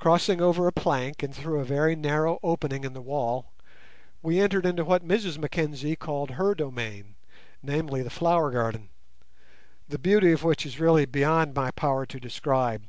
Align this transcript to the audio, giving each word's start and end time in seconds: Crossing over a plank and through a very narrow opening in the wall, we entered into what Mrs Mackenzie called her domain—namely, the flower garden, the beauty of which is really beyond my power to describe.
Crossing 0.00 0.40
over 0.40 0.66
a 0.66 0.72
plank 0.72 1.22
and 1.22 1.32
through 1.32 1.60
a 1.60 1.64
very 1.64 1.94
narrow 1.94 2.40
opening 2.42 2.82
in 2.82 2.94
the 2.94 3.00
wall, 3.00 3.52
we 4.20 4.40
entered 4.40 4.66
into 4.66 4.84
what 4.84 5.06
Mrs 5.06 5.38
Mackenzie 5.38 5.94
called 5.94 6.30
her 6.32 6.52
domain—namely, 6.52 8.02
the 8.02 8.10
flower 8.10 8.50
garden, 8.50 8.88
the 9.88 10.00
beauty 10.00 10.32
of 10.32 10.42
which 10.42 10.66
is 10.66 10.80
really 10.80 11.06
beyond 11.06 11.54
my 11.54 11.70
power 11.70 12.04
to 12.04 12.18
describe. 12.18 12.88